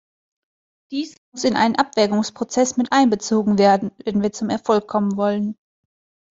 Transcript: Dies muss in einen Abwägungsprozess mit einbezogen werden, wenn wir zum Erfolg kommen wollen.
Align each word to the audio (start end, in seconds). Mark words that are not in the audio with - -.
Dies 0.91 1.15
muss 1.31 1.43
in 1.43 1.55
einen 1.55 1.75
Abwägungsprozess 1.75 2.75
mit 2.75 2.91
einbezogen 2.91 3.59
werden, 3.59 3.91
wenn 4.03 4.23
wir 4.23 4.33
zum 4.33 4.49
Erfolg 4.49 4.87
kommen 4.87 5.15
wollen. 5.15 5.55